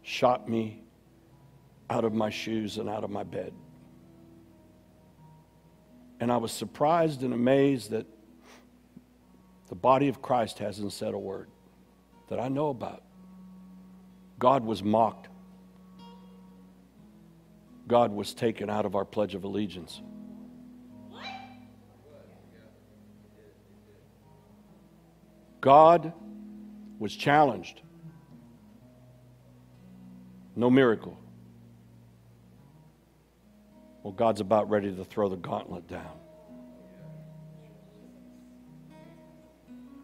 [0.00, 0.82] shot me
[1.90, 3.52] out of my shoes and out of my bed.
[6.18, 8.06] And I was surprised and amazed that
[9.68, 11.50] the body of Christ hasn't said a word
[12.30, 13.02] that I know about.
[14.38, 15.28] God was mocked.
[17.86, 20.00] God was taken out of our Pledge of Allegiance.
[25.60, 26.14] God
[26.98, 27.82] was challenged.
[30.54, 31.18] No miracle.
[34.02, 36.12] Well, God's about ready to throw the gauntlet down.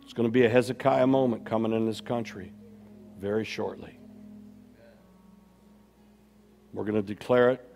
[0.03, 2.53] It's going to be a Hezekiah moment coming in this country
[3.19, 3.99] very shortly.
[6.75, 7.67] We're going to declare it.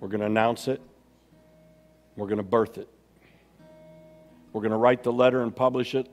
[0.00, 0.80] We're going to announce it.
[2.16, 2.88] We're going to birth it.
[4.52, 6.08] We're going to write the letter and publish it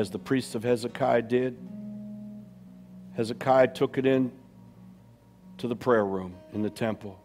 [0.00, 1.58] as the priests of Hezekiah did.
[3.12, 4.32] Hezekiah took it in
[5.58, 7.22] to the prayer room in the temple.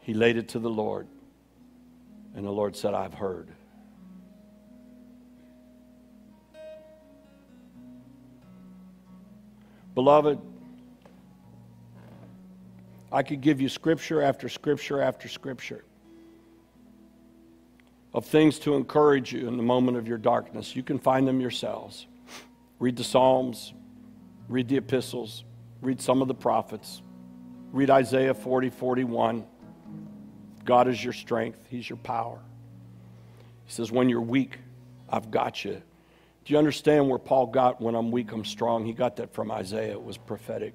[0.00, 1.06] He laid it to the Lord.
[2.34, 3.48] And the Lord said, I've heard.
[9.94, 10.40] Beloved,
[13.12, 15.84] I could give you scripture after scripture after scripture
[18.14, 20.74] of things to encourage you in the moment of your darkness.
[20.74, 22.06] You can find them yourselves.
[22.78, 23.72] Read the Psalms,
[24.48, 25.44] Read the epistles,
[25.82, 27.02] read some of the prophets,
[27.70, 29.44] read Isaiah 40, 41.
[30.64, 32.38] God is your strength, He's your power.
[33.66, 34.58] He says, When you're weak,
[35.10, 35.82] I've got you.
[36.44, 38.86] Do you understand where Paul got when I'm weak, I'm strong?
[38.86, 39.92] He got that from Isaiah.
[39.92, 40.72] It was prophetic.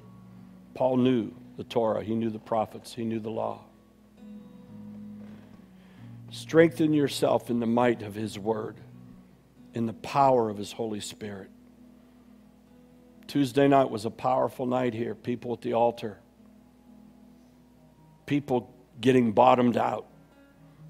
[0.76, 3.62] Paul knew the Torah, he knew the prophets, he knew the law.
[6.34, 8.78] Strengthen yourself in the might of his word,
[9.76, 11.52] in the power of his Holy Spirit.
[13.28, 15.14] Tuesday night was a powerful night here.
[15.14, 16.18] People at the altar,
[18.26, 20.08] people getting bottomed out,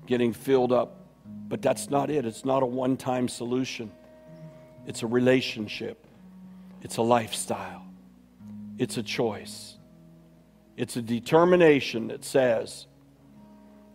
[0.08, 1.02] getting filled up.
[1.50, 2.26] But that's not it.
[2.26, 3.92] It's not a one time solution,
[4.88, 6.08] it's a relationship,
[6.82, 7.86] it's a lifestyle,
[8.78, 9.76] it's a choice,
[10.78, 12.88] it's a determination that says,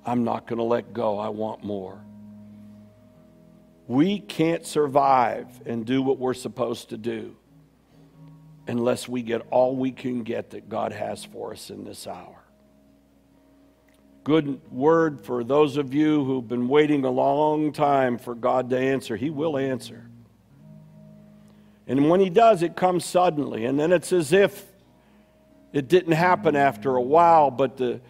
[0.08, 2.02] I'm not going to let go, I want more.
[3.86, 7.36] We can't survive and do what we're supposed to do
[8.66, 12.42] unless we get all we can get that God has for us in this hour.
[14.24, 18.78] Good word for those of you who've been waiting a long time for God to
[18.78, 19.14] answer.
[19.14, 20.08] He will answer.
[21.86, 23.66] And when He does, it comes suddenly.
[23.66, 24.64] And then it's as if
[25.72, 28.00] it didn't happen after a while, but the,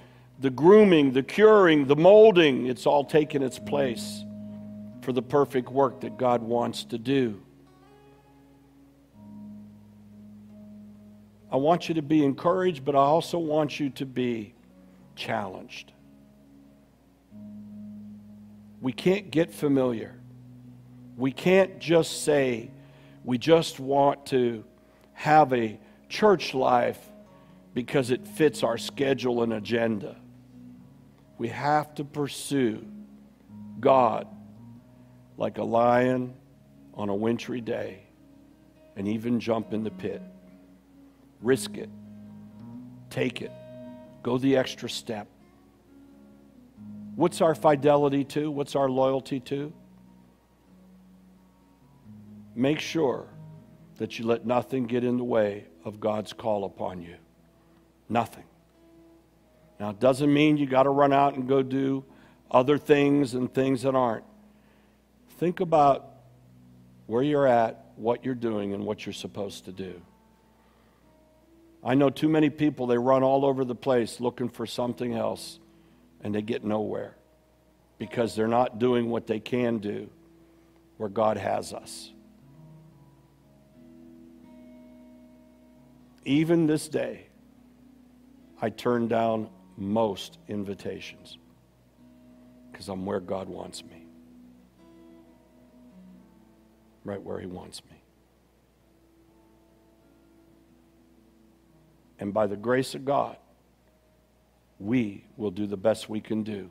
[0.41, 4.24] the grooming, the curing, the molding, it's all taken its place
[5.03, 7.41] for the perfect work that God wants to do.
[11.51, 14.55] I want you to be encouraged, but I also want you to be
[15.16, 15.93] challenged.
[18.80, 20.14] We can't get familiar.
[21.16, 22.70] We can't just say
[23.24, 24.62] we just want to
[25.14, 27.01] have a church life
[27.74, 30.16] because it fits our schedule and agenda.
[31.39, 32.84] We have to pursue
[33.80, 34.26] God
[35.36, 36.34] like a lion
[36.95, 38.03] on a wintry day
[38.97, 40.20] and even jump in the pit.
[41.41, 41.89] Risk it.
[43.09, 43.53] Take it.
[44.24, 45.28] Go the extra step.
[47.14, 48.51] What's our fidelity to?
[48.51, 49.72] What's our loyalty to?
[52.57, 53.28] Make sure
[53.99, 57.14] that you let nothing get in the way of God's call upon you.
[58.09, 58.47] Nothing.
[59.79, 62.05] Now, it doesn't mean you got to run out and go do
[62.51, 64.24] other things and things that aren't.
[65.39, 66.09] Think about
[67.07, 70.01] where you're at, what you're doing, and what you're supposed to do.
[71.85, 75.61] I know too many people, they run all over the place looking for something else
[76.20, 77.14] and they get nowhere
[77.99, 80.11] because they're not doing what they can do
[80.97, 82.11] where God has us.
[86.24, 87.26] Even this day,
[88.61, 89.49] I turn down
[89.79, 91.39] most invitations
[92.70, 94.07] because I'm where God wants me,
[97.05, 97.97] right where He wants me.
[102.18, 103.37] And by the grace of God,
[104.81, 106.68] we will do the best we can do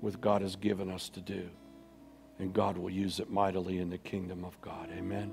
[0.00, 1.48] with God has given us to do.
[2.38, 4.88] And God will use it mightily in the kingdom of God.
[4.96, 5.32] Amen.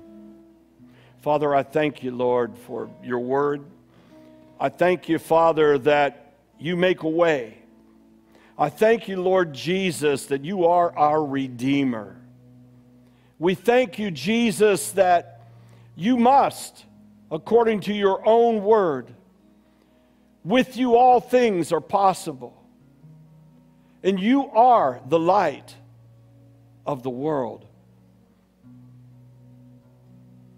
[1.20, 3.64] Father, I thank you, Lord, for your word.
[4.58, 6.21] I thank you, Father, that
[6.62, 7.58] you make a way.
[8.58, 12.16] I thank you, Lord Jesus, that you are our Redeemer.
[13.38, 15.40] We thank you, Jesus, that
[15.96, 16.84] you must,
[17.30, 19.12] according to your own word,
[20.44, 22.56] with you, all things are possible.
[24.04, 25.74] And you are the light
[26.86, 27.66] of the world.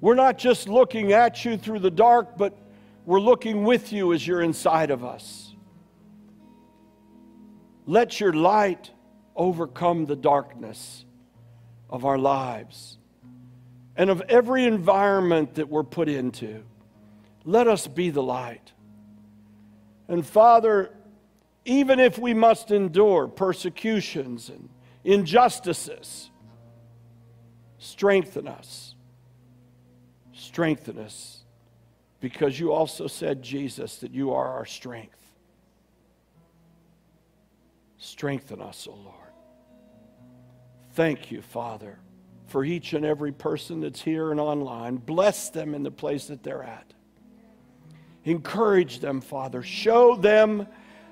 [0.01, 2.55] We're not just looking at you through the dark, but
[3.07, 5.44] we're looking with you as you're inside of us.
[7.87, 8.91] Let your light
[9.37, 11.05] overcome the darkness
[11.91, 12.99] of our lives
[13.97, 16.63] and of every environment that we're put into.
[17.45, 18.73] Let us be the light.
[20.09, 20.91] And Father,
[21.65, 24.69] even if we must endure persecutions and
[25.05, 26.31] injustices,
[27.79, 28.95] strengthen us.
[30.33, 31.45] Strengthen us.
[32.21, 35.24] Because you also said, Jesus, that you are our strength.
[38.05, 39.17] Strengthen us, O oh Lord.
[40.93, 41.99] Thank you, Father,
[42.47, 44.97] for each and every person that's here and online.
[44.97, 46.93] Bless them in the place that they're at.
[48.25, 49.63] Encourage them, Father.
[49.63, 50.67] Show them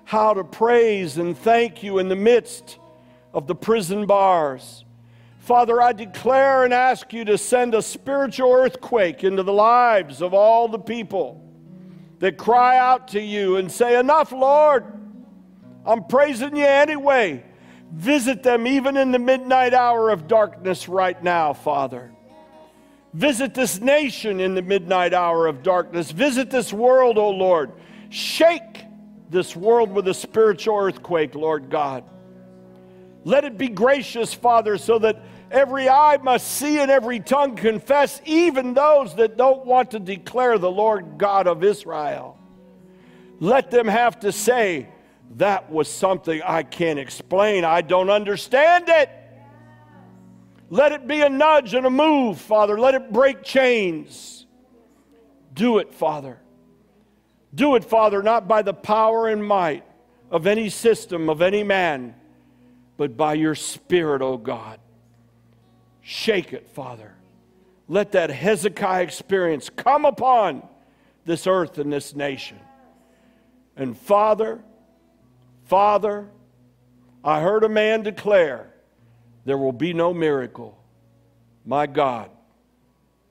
[0.04, 2.78] how to praise and thank you in the midst
[3.32, 4.84] of the prison bars.
[5.38, 10.34] Father, I declare and ask you to send a spiritual earthquake into the lives of
[10.34, 11.42] all the people
[12.18, 15.01] that cry out to you and say, Enough, Lord.
[15.84, 17.44] I'm praising you anyway.
[17.92, 22.12] Visit them even in the midnight hour of darkness right now, Father.
[23.12, 26.10] Visit this nation in the midnight hour of darkness.
[26.10, 27.72] Visit this world, O Lord.
[28.08, 28.84] Shake
[29.28, 32.04] this world with a spiritual earthquake, Lord God.
[33.24, 38.20] Let it be gracious, Father, so that every eye must see and every tongue confess,
[38.24, 42.38] even those that don't want to declare the Lord God of Israel.
[43.38, 44.88] Let them have to say,
[45.36, 47.64] That was something I can't explain.
[47.64, 49.10] I don't understand it.
[50.68, 52.78] Let it be a nudge and a move, Father.
[52.78, 54.46] Let it break chains.
[55.54, 56.38] Do it, Father.
[57.54, 59.84] Do it, Father, not by the power and might
[60.30, 62.14] of any system, of any man,
[62.96, 64.80] but by your Spirit, O oh God.
[66.00, 67.14] Shake it, Father.
[67.88, 70.66] Let that Hezekiah experience come upon
[71.24, 72.58] this earth and this nation.
[73.76, 74.62] And Father,
[75.72, 76.28] Father,
[77.24, 78.74] I heard a man declare
[79.46, 80.78] there will be no miracle.
[81.64, 82.28] My God,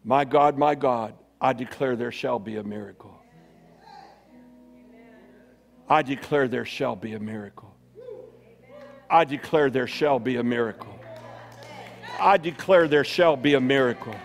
[0.03, 3.15] my God, my God, I declare there shall be a miracle.
[5.87, 7.75] I declare there shall be a miracle.
[9.07, 10.99] I declare there shall be a miracle.
[12.19, 14.15] I declare there shall be a miracle.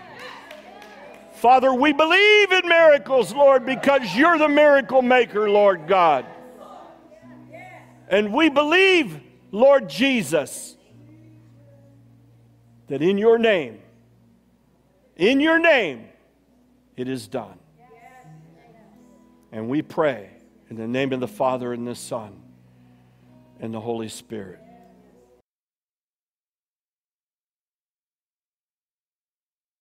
[1.33, 6.25] Father, we believe in miracles, Lord, because you're the miracle maker, Lord God.
[8.07, 9.19] And we believe,
[9.51, 10.77] Lord Jesus,
[12.87, 13.79] that in your name,
[15.15, 16.07] in your name,
[16.95, 17.59] it is done.
[19.51, 20.29] And we pray
[20.69, 22.41] in the name of the Father and the Son
[23.59, 24.59] and the Holy Spirit.